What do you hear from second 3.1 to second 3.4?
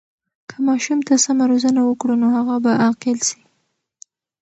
سي.